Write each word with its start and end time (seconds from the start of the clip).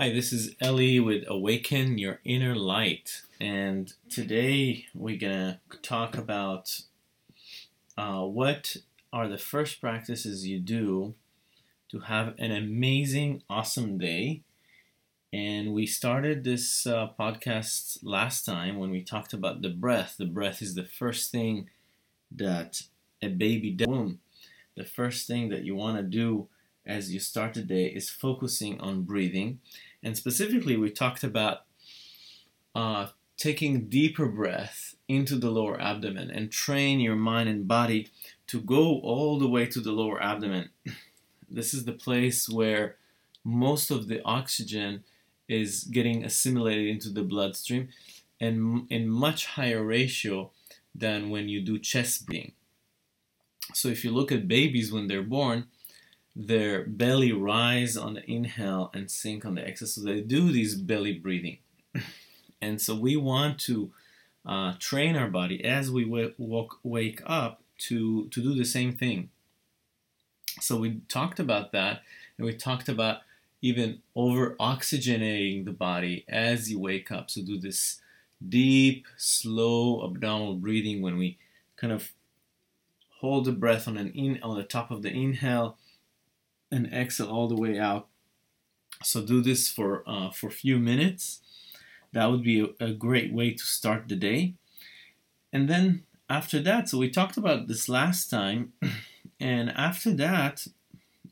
Hi, 0.00 0.10
this 0.10 0.32
is 0.32 0.54
Ellie 0.62 0.98
with 0.98 1.24
Awaken 1.28 1.98
Your 1.98 2.20
Inner 2.24 2.54
Light, 2.54 3.20
and 3.38 3.92
today 4.08 4.86
we're 4.94 5.18
gonna 5.18 5.60
talk 5.82 6.16
about 6.16 6.80
uh, 7.98 8.22
what 8.22 8.78
are 9.12 9.28
the 9.28 9.36
first 9.36 9.78
practices 9.78 10.46
you 10.46 10.58
do 10.58 11.16
to 11.90 11.98
have 11.98 12.34
an 12.38 12.50
amazing, 12.50 13.42
awesome 13.50 13.98
day. 13.98 14.40
And 15.34 15.74
we 15.74 15.84
started 15.84 16.44
this 16.44 16.86
uh, 16.86 17.10
podcast 17.20 17.98
last 18.02 18.46
time 18.46 18.78
when 18.78 18.88
we 18.88 19.02
talked 19.04 19.34
about 19.34 19.60
the 19.60 19.68
breath. 19.68 20.14
The 20.16 20.24
breath 20.24 20.62
is 20.62 20.74
the 20.74 20.86
first 20.86 21.30
thing 21.30 21.68
that 22.34 22.84
a 23.20 23.28
baby 23.28 23.70
does. 23.70 24.12
The 24.78 24.86
first 24.86 25.26
thing 25.26 25.50
that 25.50 25.64
you 25.64 25.74
want 25.74 25.98
to 25.98 26.02
do 26.02 26.48
as 26.86 27.12
you 27.12 27.20
start 27.20 27.52
the 27.54 27.62
day 27.62 27.86
is 27.86 28.08
focusing 28.08 28.80
on 28.80 29.02
breathing. 29.02 29.60
And 30.02 30.16
specifically, 30.16 30.76
we 30.76 30.90
talked 30.90 31.22
about 31.22 31.62
uh, 32.74 33.08
taking 33.36 33.88
deeper 33.88 34.26
breath 34.26 34.94
into 35.08 35.36
the 35.36 35.50
lower 35.50 35.80
abdomen 35.80 36.30
and 36.30 36.52
train 36.52 37.00
your 37.00 37.16
mind 37.16 37.48
and 37.48 37.66
body 37.66 38.08
to 38.46 38.60
go 38.60 39.00
all 39.00 39.38
the 39.38 39.48
way 39.48 39.66
to 39.66 39.80
the 39.80 39.92
lower 39.92 40.22
abdomen. 40.22 40.70
This 41.52 41.74
is 41.74 41.84
the 41.84 41.92
place 41.92 42.48
where 42.48 42.94
most 43.42 43.90
of 43.90 44.06
the 44.06 44.22
oxygen 44.24 45.02
is 45.48 45.82
getting 45.82 46.24
assimilated 46.24 46.86
into 46.86 47.10
the 47.10 47.24
bloodstream 47.24 47.88
and 48.40 48.86
in 48.88 49.08
much 49.08 49.46
higher 49.46 49.82
ratio 49.82 50.52
than 50.94 51.28
when 51.28 51.48
you 51.48 51.60
do 51.60 51.76
chest 51.80 52.26
breathing. 52.26 52.52
So 53.74 53.88
if 53.88 54.04
you 54.04 54.12
look 54.12 54.30
at 54.30 54.46
babies 54.46 54.92
when 54.92 55.08
they're 55.08 55.22
born, 55.22 55.66
their 56.46 56.84
belly 56.84 57.32
rise 57.32 57.96
on 57.96 58.14
the 58.14 58.30
inhale 58.30 58.90
and 58.94 59.10
sink 59.10 59.44
on 59.44 59.54
the 59.56 59.66
exhale. 59.66 59.88
So 59.88 60.00
they 60.00 60.22
do 60.22 60.50
these 60.50 60.74
belly 60.74 61.12
breathing. 61.12 61.58
and 62.62 62.80
so 62.80 62.94
we 62.94 63.16
want 63.16 63.58
to 63.60 63.92
uh, 64.46 64.74
train 64.78 65.16
our 65.16 65.28
body 65.28 65.62
as 65.62 65.90
we 65.90 66.04
w- 66.04 66.32
walk, 66.38 66.78
wake 66.82 67.20
up 67.26 67.62
to, 67.78 68.28
to 68.28 68.42
do 68.42 68.54
the 68.54 68.64
same 68.64 68.96
thing. 68.96 69.28
So 70.60 70.78
we 70.78 71.00
talked 71.08 71.38
about 71.38 71.72
that, 71.72 72.02
and 72.36 72.46
we 72.46 72.54
talked 72.54 72.88
about 72.88 73.18
even 73.62 74.00
over 74.16 74.56
oxygenating 74.56 75.66
the 75.66 75.72
body 75.72 76.24
as 76.26 76.70
you 76.70 76.78
wake 76.78 77.12
up. 77.12 77.30
So 77.30 77.42
do 77.42 77.58
this 77.58 78.00
deep, 78.46 79.06
slow 79.18 80.02
abdominal 80.02 80.54
breathing 80.54 81.02
when 81.02 81.18
we 81.18 81.36
kind 81.76 81.92
of 81.92 82.12
hold 83.18 83.44
the 83.44 83.52
breath 83.52 83.86
on 83.86 83.98
an 83.98 84.10
in 84.12 84.42
on 84.42 84.56
the 84.56 84.64
top 84.64 84.90
of 84.90 85.02
the 85.02 85.10
inhale 85.10 85.76
and 86.70 86.92
exhale 86.92 87.28
all 87.28 87.48
the 87.48 87.60
way 87.60 87.78
out. 87.78 88.08
So 89.02 89.24
do 89.24 89.40
this 89.40 89.68
for 89.68 90.02
uh, 90.06 90.30
for 90.30 90.48
a 90.48 90.52
few 90.52 90.78
minutes. 90.78 91.40
That 92.12 92.30
would 92.30 92.42
be 92.42 92.60
a, 92.60 92.84
a 92.84 92.92
great 92.92 93.32
way 93.32 93.52
to 93.52 93.64
start 93.64 94.08
the 94.08 94.16
day. 94.16 94.54
And 95.52 95.68
then 95.68 96.02
after 96.28 96.60
that, 96.60 96.88
so 96.88 96.98
we 96.98 97.10
talked 97.10 97.36
about 97.36 97.66
this 97.66 97.88
last 97.88 98.30
time, 98.30 98.72
and 99.40 99.70
after 99.70 100.12
that, 100.14 100.66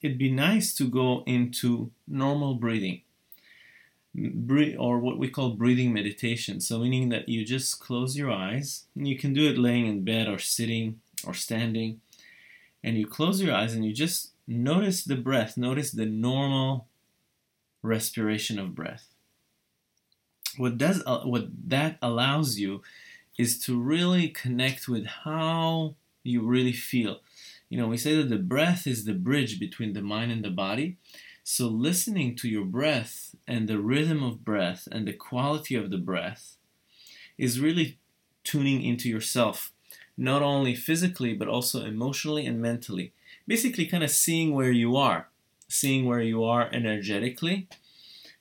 it'd 0.03 0.19
be 0.19 0.31
nice 0.31 0.75
to 0.75 0.89
go 0.89 1.23
into 1.27 1.91
normal 2.07 2.55
breathing 2.55 3.03
or 4.79 4.99
what 4.99 5.19
we 5.19 5.29
call 5.29 5.51
breathing 5.51 5.93
meditation. 5.93 6.61
So, 6.61 6.79
meaning 6.79 7.09
that 7.11 7.29
you 7.29 7.45
just 7.45 7.81
close 7.81 8.17
your 8.17 8.31
eyes. 8.31 8.85
You 8.95 9.17
can 9.17 9.33
do 9.33 9.49
it 9.49 9.59
laying 9.59 9.87
in 9.87 10.05
bed 10.05 10.29
or 10.29 10.39
sitting 10.39 11.01
or 11.27 11.35
standing. 11.35 12.01
And 12.83 12.97
you 12.97 13.07
close 13.07 13.43
your 13.43 13.55
eyes 13.55 13.75
and 13.75 13.85
you 13.85 13.93
just 13.93 14.33
notice 14.49 15.05
the 15.05 15.17
breath, 15.17 15.57
notice 15.57 15.93
the 15.93 16.07
normal 16.07 16.89
respiration 17.83 18.59
of 18.59 18.75
breath. 18.75 19.07
What 20.57 20.79
does 20.79 21.03
uh, 21.07 21.21
what 21.21 21.49
that 21.69 21.99
allows 22.03 22.59
you 22.59 22.83
is 23.39 23.61
to 23.61 23.81
really 23.81 24.29
connect 24.29 24.89
with 24.89 25.07
how 25.07 25.95
you 26.25 26.43
really 26.43 26.73
feel. 26.73 27.21
You 27.69 27.79
know, 27.79 27.87
we 27.87 27.97
say 27.97 28.17
that 28.17 28.29
the 28.29 28.39
breath 28.39 28.87
is 28.87 29.05
the 29.05 29.15
bridge 29.15 29.61
between 29.61 29.93
the 29.93 30.03
mind 30.03 30.33
and 30.33 30.45
the 30.45 30.51
body. 30.51 30.97
So 31.45 31.69
listening 31.69 32.35
to 32.37 32.49
your 32.49 32.65
breath 32.65 33.37
and 33.47 33.69
the 33.69 33.79
rhythm 33.79 34.23
of 34.23 34.45
breath 34.45 34.89
and 34.91 35.07
the 35.07 35.13
quality 35.13 35.77
of 35.77 35.91
the 35.91 35.99
breath 35.99 36.57
is 37.37 37.61
really 37.61 37.99
tuning 38.43 38.83
into 38.83 39.09
yourself, 39.09 39.73
not 40.17 40.43
only 40.43 40.75
physically 40.75 41.35
but 41.35 41.49
also 41.49 41.85
emotionally 41.85 42.45
and 42.45 42.61
mentally 42.61 43.13
basically 43.47 43.87
kind 43.87 44.05
of 44.05 44.11
seeing 44.11 44.55
where 44.55 44.71
you 44.71 44.97
are, 44.97 45.29
seeing 45.69 46.07
where 46.07 46.21
you 46.21 46.45
are 46.45 46.69
energetically. 46.73 47.69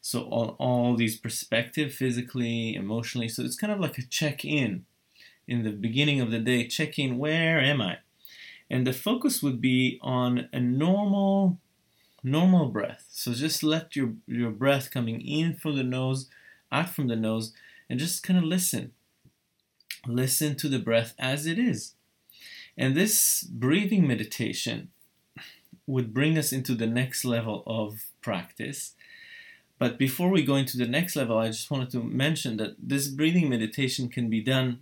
So 0.01 0.21
all, 0.23 0.55
all 0.59 0.95
these 0.95 1.17
perspective, 1.17 1.93
physically, 1.93 2.75
emotionally. 2.75 3.27
So 3.27 3.43
it's 3.43 3.57
kind 3.57 3.73
of 3.73 3.79
like 3.79 3.97
a 3.97 4.05
check-in 4.05 4.85
in 5.47 5.63
the 5.63 5.71
beginning 5.71 6.21
of 6.21 6.31
the 6.31 6.39
day. 6.39 6.67
Check 6.67 6.97
in, 6.97 7.17
where 7.17 7.59
am 7.59 7.81
I? 7.81 7.97
And 8.69 8.85
the 8.85 8.93
focus 8.93 9.41
would 9.41 9.61
be 9.61 9.99
on 10.01 10.49
a 10.51 10.59
normal, 10.59 11.59
normal 12.23 12.67
breath. 12.67 13.05
So 13.09 13.33
just 13.33 13.63
let 13.63 13.95
your 13.95 14.13
your 14.27 14.51
breath 14.51 14.91
coming 14.91 15.21
in 15.21 15.55
from 15.55 15.77
the 15.77 15.83
nose, 15.83 16.29
out 16.71 16.89
from 16.89 17.07
the 17.07 17.15
nose, 17.15 17.53
and 17.89 17.99
just 17.99 18.23
kind 18.23 18.37
of 18.37 18.43
listen. 18.43 18.91
Listen 20.05 20.55
to 20.55 20.69
the 20.69 20.79
breath 20.79 21.13
as 21.17 21.45
it 21.45 21.57
is. 21.57 21.93
And 22.77 22.95
this 22.95 23.43
breathing 23.43 24.07
meditation 24.07 24.89
would 25.87 26.13
bring 26.13 26.37
us 26.37 26.51
into 26.51 26.75
the 26.75 26.85
next 26.85 27.25
level 27.25 27.63
of 27.65 28.05
practice. 28.21 28.93
But 29.79 29.97
before 29.97 30.29
we 30.29 30.43
go 30.43 30.55
into 30.55 30.77
the 30.77 30.87
next 30.87 31.15
level, 31.15 31.37
I 31.37 31.47
just 31.47 31.71
wanted 31.71 31.89
to 31.91 32.03
mention 32.03 32.57
that 32.57 32.75
this 32.77 33.07
breathing 33.07 33.49
meditation 33.49 34.09
can 34.09 34.29
be 34.29 34.41
done 34.41 34.79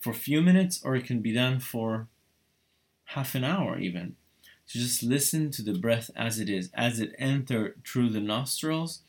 for 0.00 0.10
a 0.10 0.14
few 0.14 0.42
minutes 0.42 0.82
or 0.84 0.96
it 0.96 1.04
can 1.04 1.20
be 1.20 1.32
done 1.32 1.60
for 1.60 2.08
half 3.04 3.34
an 3.34 3.44
hour 3.44 3.78
even. 3.78 4.16
So 4.66 4.78
just 4.78 5.02
listen 5.02 5.50
to 5.52 5.62
the 5.62 5.78
breath 5.78 6.10
as 6.14 6.38
it 6.38 6.50
is, 6.50 6.70
as 6.74 7.00
it 7.00 7.14
enters 7.18 7.74
through 7.86 8.10
the 8.10 8.20
nostrils 8.20 9.00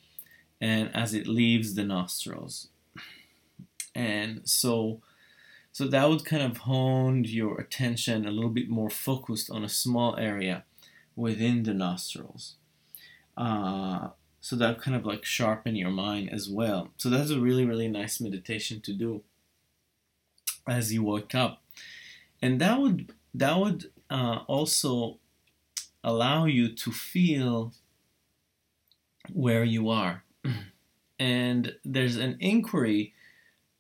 and 0.62 0.90
as 0.96 1.14
it 1.14 1.28
leaves 1.28 1.76
the 1.76 1.84
nostrils. 1.84 2.70
And 3.94 4.42
so 4.48 5.02
so 5.80 5.88
that 5.88 6.10
would 6.10 6.26
kind 6.26 6.44
of 6.44 6.58
hone 6.58 7.24
your 7.24 7.58
attention 7.58 8.28
a 8.28 8.32
little 8.32 8.50
bit 8.50 8.68
more 8.68 8.90
focused 8.90 9.50
on 9.50 9.64
a 9.64 9.70
small 9.70 10.18
area 10.18 10.66
within 11.16 11.64
the 11.64 11.74
nostrils. 11.74 12.56
Uh, 13.38 14.10
so 14.42 14.58
that 14.58 14.82
kind 14.82 14.98
of 14.98 15.06
like 15.06 15.24
sharpen 15.24 15.78
your 15.78 15.90
mind 15.90 16.34
as 16.34 16.50
well. 16.50 16.90
So 16.98 17.10
that's 17.10 17.30
a 17.30 17.40
really, 17.40 17.64
really 17.64 17.88
nice 17.88 18.20
meditation 18.20 18.82
to 18.82 18.92
do 18.92 19.24
as 20.68 20.92
you 20.92 21.02
wake 21.02 21.34
up. 21.34 21.64
And 22.42 22.60
that 22.60 22.82
would 22.82 23.14
that 23.34 23.58
would 23.58 23.90
uh, 24.10 24.40
also 24.48 25.20
allow 26.04 26.44
you 26.44 26.76
to 26.76 26.92
feel 26.92 27.72
where 29.32 29.64
you 29.64 29.88
are. 29.88 30.26
and 31.18 31.76
there's 31.86 32.18
an 32.18 32.36
inquiry 32.42 33.14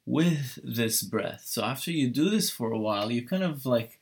with 0.09 0.57
this 0.63 1.03
breath. 1.03 1.43
So 1.45 1.63
after 1.63 1.91
you 1.91 2.09
do 2.09 2.31
this 2.31 2.49
for 2.49 2.71
a 2.71 2.79
while, 2.79 3.11
you 3.11 3.25
kind 3.25 3.43
of 3.43 3.63
like 3.63 3.99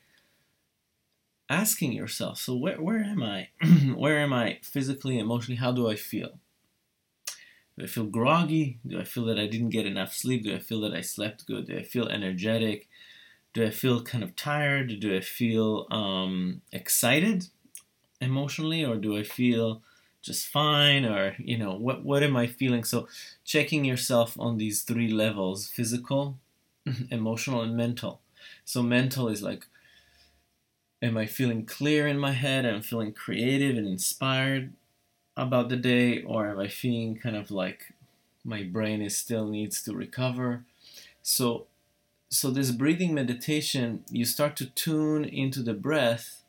asking 1.50 1.92
yourself, 1.92 2.38
so 2.38 2.56
where, 2.56 2.82
where 2.82 3.04
am 3.04 3.22
I? 3.22 3.50
where 3.94 4.18
am 4.20 4.32
I 4.32 4.60
physically, 4.64 5.20
emotionally? 5.20 5.58
How 5.58 5.74
do 5.74 5.90
I 5.90 5.96
feel? 5.96 6.40
Do 7.78 7.84
I 7.84 7.88
feel 7.88 8.06
groggy? 8.06 8.80
Do 8.88 9.02
I 9.02 9.04
feel 9.04 9.26
that 9.26 9.38
I 9.38 9.48
didn't 9.48 9.72
get 9.72 9.86
enough 9.86 10.14
sleep? 10.14 10.46
Do 10.46 10.56
I 10.56 10.60
feel 10.60 10.80
that 10.82 10.94
I 10.94 11.02
slept 11.02 11.46
good? 11.46 11.68
Do 11.68 11.78
I 11.78 11.84
feel 11.84 12.08
energetic? 12.08 12.88
Do 13.54 13.66
I 13.66 13.70
feel 13.70 14.02
kind 14.02 14.24
of 14.24 14.34
tired? 14.34 15.02
Do 15.02 15.14
I 15.14 15.20
feel 15.20 15.88
um, 15.92 16.62
excited 16.72 17.48
emotionally? 18.22 18.86
Or 18.86 18.96
do 18.96 19.18
I 19.18 19.24
feel 19.24 19.82
just 20.22 20.48
fine? 20.48 21.06
Or, 21.06 21.36
you 21.38 21.58
know, 21.58 21.76
what, 21.76 22.04
what 22.04 22.24
am 22.24 22.36
I 22.36 22.48
feeling? 22.48 22.84
So, 22.84 23.08
checking 23.46 23.86
yourself 23.86 24.36
on 24.40 24.58
these 24.58 24.82
three 24.82 25.12
levels 25.12 25.68
physical, 25.68 26.38
mm-hmm. 26.86 27.14
emotional, 27.14 27.62
and 27.62 27.76
mental. 27.76 28.22
So, 28.66 28.84
mental 28.84 29.28
is 29.28 29.42
like, 29.42 29.66
am 31.02 31.18
I 31.18 31.26
feeling 31.26 31.66
clear 31.66 32.08
in 32.08 32.20
my 32.20 32.32
head? 32.32 32.66
Am 32.66 32.78
I 32.78 32.82
feeling 32.82 33.14
creative 33.14 33.78
and 33.78 33.88
inspired 33.88 34.74
about 35.36 35.70
the 35.70 35.78
day? 35.78 36.24
Or 36.24 36.50
am 36.50 36.60
I 36.60 36.68
feeling 36.68 37.18
kind 37.18 37.36
of 37.36 37.52
like 37.52 37.94
my 38.44 38.64
brain 38.64 39.02
is 39.02 39.18
still 39.18 39.48
needs 39.48 39.82
to 39.84 39.94
recover? 39.94 40.64
So 41.22 41.68
so 42.30 42.52
this 42.52 42.72
breathing 42.72 43.14
meditation, 43.14 44.04
you 44.12 44.26
start 44.26 44.58
to 44.58 44.66
tune 44.66 45.24
into 45.24 45.64
the 45.64 45.74
breath 45.74 46.44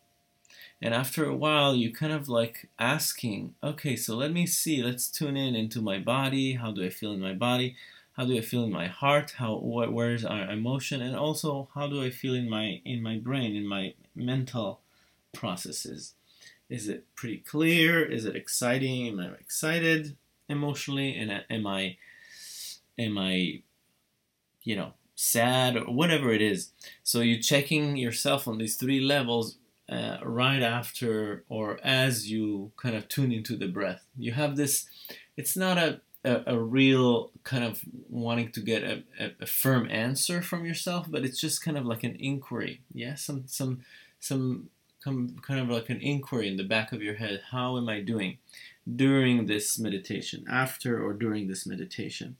and 0.81 0.95
after 0.95 1.25
a 1.25 1.35
while 1.35 1.75
you 1.75 1.93
kind 1.93 2.13
of 2.13 2.29
like 2.29 2.69
asking 2.79 3.55
okay 3.63 3.97
so 3.97 4.17
let 4.17 4.33
me 4.33 4.47
see 4.47 4.83
let's 4.83 5.09
tune 5.09 5.37
in 5.37 5.55
into 5.55 5.81
my 5.81 5.99
body 5.99 6.55
how 6.55 6.71
do 6.71 6.85
i 6.85 6.89
feel 6.91 7.13
in 7.13 7.21
my 7.21 7.35
body 7.35 7.77
how 8.17 8.25
do 8.25 8.37
I 8.37 8.41
feel 8.41 8.65
in 8.65 8.73
my 8.73 8.89
heart? 8.89 9.35
How 9.39 9.59
wh- 9.59 9.95
where 9.95 10.13
is 10.13 10.25
our 10.25 10.51
emotion? 10.51 11.01
And 11.01 11.15
also 11.15 11.69
how 11.77 11.87
do 11.87 12.03
I 12.03 12.11
feel 12.11 12.35
in 12.35 12.51
my 12.51 12.81
in 12.85 13.01
my 13.01 13.17
brain, 13.17 13.55
in 13.55 13.65
my 13.65 13.95
mental 14.13 14.81
processes? 15.33 16.15
Is 16.69 16.89
it 16.89 17.05
pretty 17.15 17.37
clear? 17.37 18.05
Is 18.05 18.25
it 18.25 18.35
exciting? 18.35 19.07
Am 19.07 19.21
I 19.21 19.27
excited? 19.39 20.17
emotionally 20.49 21.15
and 21.17 21.31
uh, 21.31 21.41
am 21.51 21.67
I 21.67 21.97
am 22.99 23.19
I 23.19 23.63
you 24.63 24.77
know 24.77 24.93
sad 25.15 25.77
or 25.77 25.85
whatever 25.85 26.33
it 26.33 26.41
is. 26.41 26.71
So 27.03 27.21
you're 27.21 27.41
checking 27.41 27.97
yourself 27.97 28.47
on 28.47 28.59
these 28.59 28.77
three 28.77 29.01
levels 29.01 29.58
uh, 29.89 30.19
right 30.23 30.63
after 30.63 31.45
or 31.49 31.79
as 31.83 32.31
you 32.31 32.73
kind 32.77 32.95
of 32.95 33.09
tune 33.09 33.33
into 33.33 33.57
the 33.57 33.69
breath. 33.69 34.05
You 34.17 34.33
have 34.33 34.57
this. 34.57 34.87
It's 35.37 35.57
not 35.57 35.79
a 35.79 36.01
a, 36.25 36.43
a 36.55 36.59
real 36.59 37.31
kind 37.45 37.65
of 37.65 37.81
wanting 38.09 38.51
to 38.53 38.61
get 38.61 38.83
a, 38.83 39.03
a, 39.21 39.31
a, 39.43 39.47
firm 39.47 39.89
answer 39.89 40.43
from 40.43 40.65
yourself, 40.65 41.07
but 41.09 41.25
it's 41.25 41.41
just 41.41 41.65
kind 41.65 41.79
of 41.79 41.87
like 41.87 42.03
an 42.03 42.17
inquiry. 42.19 42.81
Yeah, 42.93 43.15
some 43.15 43.45
some 43.47 43.83
some 44.21 44.69
kind 45.05 45.61
of 45.61 45.69
like 45.69 45.89
an 45.89 46.01
inquiry 46.01 46.49
in 46.49 46.57
the 46.57 46.65
back 46.65 46.93
of 46.93 47.03
your 47.03 47.15
head. 47.15 47.43
How 47.51 47.77
am 47.77 47.89
I 47.89 48.01
doing 48.01 48.39
during 48.97 49.47
this 49.47 49.79
meditation, 49.79 50.45
after 50.51 51.03
or 51.03 51.13
during 51.13 51.47
this 51.47 51.67
meditation? 51.67 52.37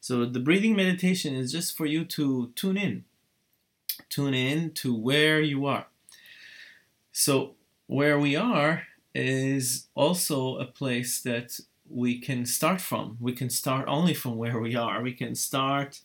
So 0.00 0.26
the 0.26 0.40
breathing 0.40 0.74
meditation 0.74 1.34
is 1.34 1.52
just 1.52 1.76
for 1.76 1.86
you 1.86 2.04
to 2.06 2.50
tune 2.56 2.76
in, 2.76 3.04
tune 4.08 4.34
in 4.34 4.72
to 4.72 4.94
where 4.94 5.40
you 5.40 5.64
are. 5.66 5.86
So 7.12 7.54
where 7.86 8.18
we 8.18 8.34
are 8.36 8.84
is 9.14 9.88
also 9.94 10.56
a 10.56 10.64
place 10.64 11.20
that 11.22 11.60
we 11.88 12.18
can 12.18 12.46
start 12.46 12.80
from. 12.80 13.18
We 13.20 13.32
can 13.32 13.50
start 13.50 13.86
only 13.86 14.14
from 14.14 14.36
where 14.36 14.58
we 14.58 14.74
are. 14.74 15.02
We 15.02 15.12
can 15.12 15.34
start 15.34 16.00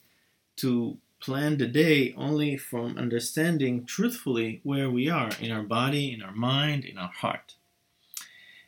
to 0.58 0.98
plan 1.20 1.58
the 1.58 1.68
day 1.68 2.14
only 2.18 2.58
from 2.58 2.98
understanding 2.98 3.86
truthfully 3.86 4.60
where 4.64 4.90
we 4.90 5.10
are 5.10 5.32
in 5.40 5.52
our 5.52 5.64
body, 5.64 6.14
in 6.14 6.22
our 6.22 6.34
mind, 6.34 6.86
in 6.86 6.98
our 6.98 7.12
heart. 7.12 7.56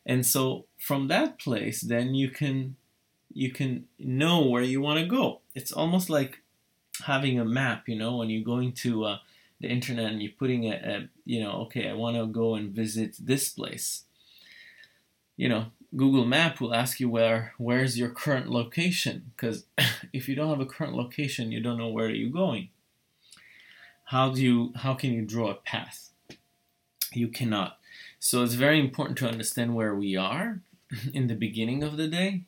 And 0.05 0.25
so 0.25 0.65
from 0.77 1.07
that 1.09 1.37
place, 1.37 1.81
then 1.81 2.15
you 2.15 2.29
can 2.29 2.75
you 3.31 3.51
can 3.51 3.85
know 3.99 4.43
where 4.43 4.63
you 4.63 4.81
want 4.81 4.99
to 4.99 5.05
go. 5.05 5.41
It's 5.53 5.71
almost 5.71 6.09
like 6.09 6.41
having 7.05 7.39
a 7.39 7.45
map, 7.45 7.87
you 7.87 7.95
know, 7.95 8.17
when 8.17 8.29
you're 8.29 8.43
going 8.43 8.71
to 8.73 9.05
uh, 9.05 9.17
the 9.59 9.67
internet 9.67 10.11
and 10.11 10.21
you're 10.21 10.31
putting 10.37 10.65
a, 10.65 10.75
a 10.75 11.09
you 11.25 11.41
know, 11.41 11.51
okay, 11.63 11.89
I 11.89 11.93
want 11.93 12.17
to 12.17 12.25
go 12.25 12.55
and 12.55 12.71
visit 12.71 13.15
this 13.19 13.49
place. 13.49 14.03
You 15.35 15.49
know, 15.49 15.65
Google 15.95 16.25
Map 16.25 16.61
will 16.61 16.73
ask 16.73 16.99
you 16.99 17.09
where 17.09 17.53
where's 17.57 17.97
your 17.97 18.09
current 18.09 18.49
location 18.49 19.31
because 19.35 19.65
if 20.13 20.29
you 20.29 20.35
don't 20.35 20.49
have 20.49 20.59
a 20.59 20.65
current 20.65 20.95
location, 20.95 21.51
you 21.51 21.61
don't 21.61 21.77
know 21.77 21.89
where 21.89 22.07
are 22.07 22.11
you're 22.11 22.29
going. 22.29 22.69
How 24.05 24.29
do 24.29 24.41
you 24.41 24.73
how 24.75 24.93
can 24.93 25.13
you 25.13 25.23
draw 25.23 25.49
a 25.49 25.55
path? 25.55 26.09
You 27.11 27.27
cannot. 27.27 27.77
So 28.19 28.43
it's 28.43 28.53
very 28.53 28.79
important 28.79 29.17
to 29.19 29.29
understand 29.29 29.75
where 29.75 29.95
we 29.95 30.15
are 30.15 30.59
in 31.13 31.27
the 31.27 31.35
beginning 31.35 31.83
of 31.83 31.97
the 31.97 32.07
day 32.07 32.43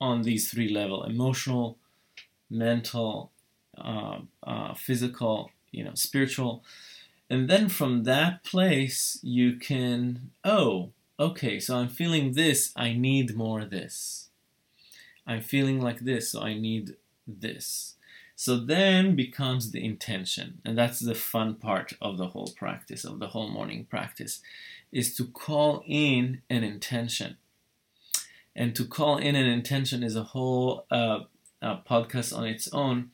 on 0.00 0.22
these 0.22 0.50
three 0.50 0.68
level 0.68 1.04
emotional, 1.04 1.78
mental, 2.50 3.32
uh, 3.76 4.18
uh, 4.42 4.74
physical, 4.74 5.50
you 5.70 5.84
know, 5.84 5.94
spiritual. 5.94 6.64
And 7.30 7.48
then 7.48 7.68
from 7.68 8.04
that 8.04 8.42
place, 8.42 9.18
you 9.22 9.56
can, 9.56 10.30
oh, 10.44 10.90
okay, 11.20 11.60
so 11.60 11.76
I'm 11.76 11.88
feeling 11.88 12.32
this, 12.32 12.72
I 12.76 12.92
need 12.92 13.36
more 13.36 13.64
this. 13.64 14.28
I'm 15.26 15.42
feeling 15.42 15.80
like 15.80 16.00
this, 16.00 16.32
so 16.32 16.42
I 16.42 16.54
need 16.54 16.96
this. 17.26 17.96
So 18.34 18.56
then 18.56 19.16
becomes 19.16 19.72
the 19.72 19.84
intention, 19.84 20.60
and 20.64 20.78
that's 20.78 21.00
the 21.00 21.14
fun 21.14 21.56
part 21.56 21.94
of 22.00 22.18
the 22.18 22.28
whole 22.28 22.54
practice, 22.56 23.04
of 23.04 23.18
the 23.18 23.28
whole 23.28 23.50
morning 23.50 23.86
practice, 23.90 24.40
is 24.92 25.14
to 25.16 25.24
call 25.24 25.82
in 25.86 26.40
an 26.48 26.62
intention. 26.62 27.36
And 28.54 28.74
to 28.76 28.84
call 28.84 29.18
in 29.18 29.34
an 29.34 29.46
intention 29.46 30.02
is 30.02 30.16
a 30.16 30.22
whole 30.22 30.86
uh, 30.90 31.20
uh, 31.60 31.78
podcast 31.88 32.36
on 32.36 32.46
its 32.46 32.72
own 32.72 33.10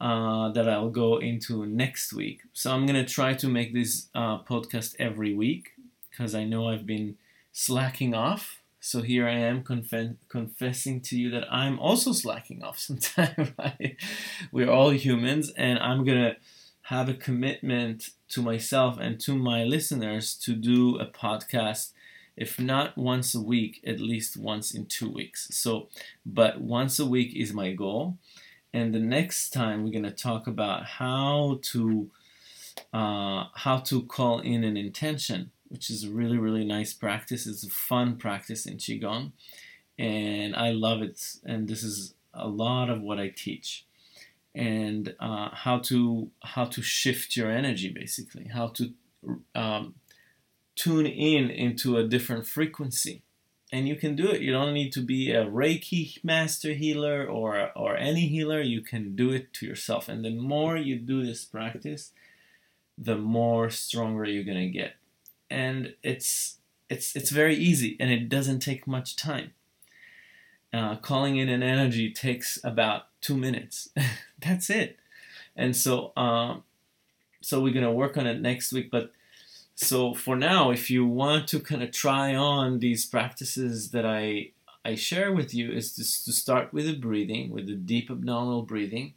uh, 0.00 0.50
that 0.50 0.68
I'll 0.68 0.90
go 0.90 1.18
into 1.18 1.64
next 1.66 2.12
week. 2.12 2.42
So 2.52 2.72
I'm 2.72 2.86
going 2.86 3.02
to 3.02 3.10
try 3.10 3.34
to 3.34 3.48
make 3.48 3.72
this 3.72 4.08
uh, 4.14 4.42
podcast 4.42 4.94
every 4.98 5.34
week 5.34 5.72
because 6.10 6.34
I 6.34 6.44
know 6.44 6.68
I've 6.68 6.86
been 6.86 7.16
slacking 7.52 8.14
off. 8.14 8.60
So 8.80 9.02
here 9.02 9.26
I 9.26 9.32
am 9.38 9.64
conf- 9.64 10.16
confessing 10.28 11.00
to 11.02 11.18
you 11.18 11.30
that 11.30 11.52
I'm 11.52 11.78
also 11.78 12.12
slacking 12.12 12.62
off 12.62 12.78
sometimes. 12.88 13.50
We're 14.52 14.70
all 14.70 14.90
humans, 14.90 15.50
and 15.56 15.78
I'm 15.78 16.04
gonna 16.04 16.36
have 16.82 17.08
a 17.08 17.14
commitment 17.14 18.10
to 18.28 18.42
myself 18.42 18.96
and 19.00 19.18
to 19.20 19.34
my 19.34 19.64
listeners 19.64 20.34
to 20.34 20.54
do 20.54 20.98
a 20.98 21.06
podcast, 21.06 21.92
if 22.36 22.60
not 22.60 22.96
once 22.96 23.34
a 23.34 23.40
week, 23.40 23.80
at 23.84 23.98
least 23.98 24.36
once 24.36 24.72
in 24.72 24.86
two 24.86 25.10
weeks. 25.10 25.48
So, 25.50 25.88
but 26.24 26.60
once 26.60 26.98
a 27.00 27.06
week 27.06 27.34
is 27.34 27.52
my 27.52 27.72
goal. 27.72 28.18
And 28.76 28.94
the 28.94 29.00
next 29.00 29.50
time 29.50 29.84
we're 29.84 29.92
gonna 29.92 30.10
talk 30.10 30.46
about 30.46 30.84
how 30.84 31.60
to 31.70 32.10
uh, 32.92 33.44
how 33.54 33.78
to 33.78 34.02
call 34.02 34.40
in 34.40 34.64
an 34.64 34.76
intention 34.76 35.50
which 35.68 35.90
is 35.90 36.04
a 36.04 36.10
really, 36.10 36.38
really 36.38 36.64
nice 36.64 36.92
practice. 36.92 37.46
It's 37.46 37.64
a 37.64 37.70
fun 37.70 38.16
practice 38.16 38.66
in 38.66 38.76
Qigong, 38.76 39.32
and 39.98 40.54
I 40.54 40.70
love 40.70 41.02
it. 41.02 41.20
And 41.44 41.68
this 41.68 41.82
is 41.82 42.14
a 42.32 42.48
lot 42.48 42.90
of 42.90 43.00
what 43.00 43.18
I 43.18 43.28
teach, 43.28 43.86
and 44.54 45.14
uh, 45.20 45.50
how 45.52 45.78
to 45.80 46.30
how 46.42 46.64
to 46.66 46.82
shift 46.82 47.36
your 47.36 47.50
energy, 47.50 47.88
basically, 47.88 48.48
how 48.52 48.68
to 48.68 48.92
um, 49.54 49.94
tune 50.74 51.06
in 51.06 51.50
into 51.50 51.96
a 51.96 52.06
different 52.06 52.46
frequency. 52.46 53.22
And 53.72 53.88
you 53.88 53.96
can 53.96 54.14
do 54.14 54.28
it. 54.28 54.42
You 54.42 54.52
don't 54.52 54.74
need 54.74 54.92
to 54.92 55.00
be 55.00 55.32
a 55.32 55.44
Reiki 55.44 56.22
master 56.24 56.72
healer 56.72 57.26
or 57.26 57.72
or 57.76 57.96
any 57.96 58.28
healer. 58.28 58.60
You 58.60 58.80
can 58.80 59.16
do 59.16 59.30
it 59.30 59.52
to 59.54 59.66
yourself. 59.66 60.08
And 60.08 60.24
the 60.24 60.30
more 60.30 60.76
you 60.76 60.96
do 60.96 61.26
this 61.26 61.44
practice, 61.44 62.12
the 62.96 63.16
more 63.16 63.68
stronger 63.70 64.24
you're 64.24 64.44
gonna 64.44 64.68
get 64.68 64.94
and 65.50 65.94
it's 66.02 66.58
it's 66.88 67.16
it's 67.16 67.30
very 67.30 67.56
easy 67.56 67.96
and 67.98 68.10
it 68.10 68.28
doesn't 68.28 68.60
take 68.60 68.86
much 68.86 69.16
time. 69.16 69.52
Uh, 70.72 70.96
calling 70.96 71.36
in 71.36 71.48
an 71.48 71.62
energy 71.62 72.12
takes 72.12 72.58
about 72.62 73.04
two 73.20 73.36
minutes. 73.36 73.88
That's 74.38 74.68
it. 74.70 74.98
And 75.54 75.74
so 75.74 76.12
um, 76.16 76.64
so 77.40 77.60
we're 77.60 77.72
gonna 77.72 77.92
work 77.92 78.16
on 78.16 78.26
it 78.26 78.40
next 78.40 78.72
week. 78.72 78.90
But 78.90 79.12
so 79.76 80.14
for 80.14 80.36
now, 80.36 80.70
if 80.70 80.90
you 80.90 81.06
want 81.06 81.48
to 81.48 81.60
kind 81.60 81.82
of 81.82 81.92
try 81.92 82.34
on 82.34 82.78
these 82.78 83.04
practices 83.04 83.90
that 83.90 84.06
I 84.06 84.52
I 84.84 84.94
share 84.94 85.32
with 85.32 85.52
you, 85.52 85.70
is 85.70 85.94
just 85.94 86.24
to 86.24 86.32
start 86.32 86.72
with 86.72 86.86
the 86.86 86.96
breathing, 86.96 87.50
with 87.50 87.66
the 87.66 87.74
deep 87.74 88.10
abdominal 88.10 88.62
breathing, 88.62 89.14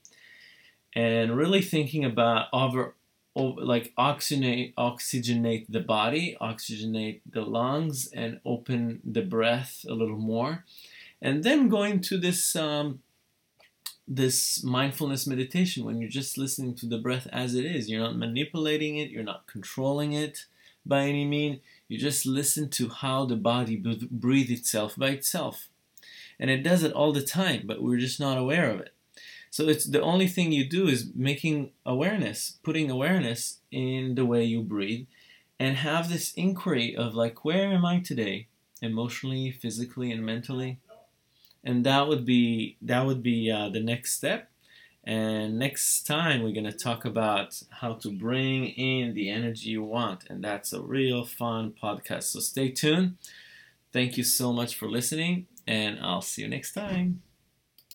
and 0.93 1.37
really 1.37 1.61
thinking 1.61 2.03
about 2.03 2.47
over 2.51 2.93
like 3.35 3.93
oxygenate 3.97 4.73
oxygenate 4.73 5.65
the 5.69 5.79
body 5.79 6.35
oxygenate 6.41 7.21
the 7.31 7.41
lungs 7.41 8.11
and 8.11 8.41
open 8.43 8.99
the 9.05 9.21
breath 9.21 9.85
a 9.87 9.93
little 9.93 10.17
more. 10.17 10.65
And 11.21 11.43
then 11.43 11.69
going 11.69 12.01
to 12.01 12.17
this 12.17 12.55
um, 12.55 12.99
this 14.11 14.63
mindfulness 14.63 15.27
meditation 15.27 15.85
when 15.85 16.01
you're 16.01 16.09
just 16.09 16.35
listening 16.35 16.73
to 16.73 16.87
the 16.87 16.97
breath 16.97 17.27
as 17.31 17.53
it 17.53 17.63
is. 17.63 17.89
You're 17.89 18.01
not 18.01 18.17
manipulating 18.17 18.97
it 18.97 19.11
you're 19.11 19.23
not 19.23 19.45
controlling 19.45 20.13
it 20.13 20.45
by 20.85 21.03
any 21.03 21.25
means 21.25 21.59
you 21.87 21.97
just 21.97 22.25
listen 22.25 22.69
to 22.69 22.89
how 22.89 23.25
the 23.25 23.35
body 23.35 23.75
breathes 23.75 24.51
itself 24.51 24.95
by 24.97 25.09
itself. 25.09 25.69
And 26.39 26.49
it 26.49 26.63
does 26.63 26.83
it 26.83 26.93
all 26.93 27.13
the 27.13 27.21
time 27.21 27.63
but 27.65 27.83
we're 27.83 27.99
just 27.99 28.19
not 28.19 28.37
aware 28.37 28.71
of 28.71 28.79
it. 28.79 28.93
So 29.51 29.67
it's 29.67 29.85
the 29.85 30.01
only 30.01 30.27
thing 30.27 30.51
you 30.51 30.67
do 30.67 30.87
is 30.87 31.11
making 31.15 31.71
awareness, 31.85 32.59
putting 32.63 32.89
awareness 32.89 33.59
in 33.71 34.15
the 34.15 34.25
way 34.25 34.43
you 34.43 34.61
breathe, 34.61 35.07
and 35.59 35.77
have 35.77 36.09
this 36.09 36.33
inquiry 36.33 36.95
of 36.95 37.15
like, 37.15 37.43
where 37.43 37.71
am 37.71 37.85
I 37.85 37.99
today, 37.99 38.47
emotionally, 38.81 39.51
physically, 39.51 40.11
and 40.11 40.25
mentally, 40.25 40.79
and 41.63 41.85
that 41.85 42.07
would 42.07 42.25
be 42.25 42.77
that 42.81 43.05
would 43.05 43.23
be 43.23 43.51
uh, 43.51 43.69
the 43.69 43.79
next 43.81 44.13
step. 44.13 44.49
And 45.03 45.57
next 45.57 46.03
time 46.03 46.43
we're 46.43 46.53
gonna 46.53 46.71
talk 46.71 47.05
about 47.05 47.61
how 47.69 47.93
to 47.93 48.11
bring 48.11 48.65
in 48.67 49.13
the 49.13 49.29
energy 49.29 49.69
you 49.69 49.83
want, 49.83 50.25
and 50.29 50.43
that's 50.43 50.73
a 50.73 50.81
real 50.81 51.25
fun 51.25 51.73
podcast. 51.81 52.23
So 52.23 52.39
stay 52.39 52.69
tuned. 52.69 53.17
Thank 53.91 54.17
you 54.17 54.23
so 54.23 54.53
much 54.53 54.75
for 54.75 54.89
listening, 54.89 55.47
and 55.65 55.99
I'll 56.01 56.21
see 56.21 56.43
you 56.43 56.47
next 56.47 56.73
time. 56.73 57.21